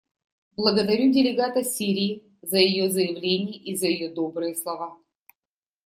Благодарю 0.55 1.11
делегата 1.11 1.63
Сирии 1.63 2.23
за 2.41 2.57
ее 2.57 2.89
заявление 2.89 3.55
и 3.59 3.75
за 3.75 3.85
ее 3.85 4.09
добрые 4.11 4.55
слова. 4.55 4.97